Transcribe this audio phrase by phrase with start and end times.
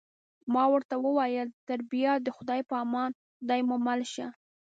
[0.53, 4.27] ما ورته وویل: تر بیا د خدای په امان، خدای مو مل شه.